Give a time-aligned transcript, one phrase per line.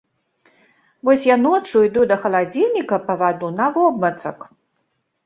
[1.09, 4.39] Вось я ноччу іду да халадзільніка па ваду навобмацак.